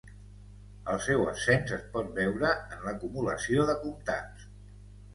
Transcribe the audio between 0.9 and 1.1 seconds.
El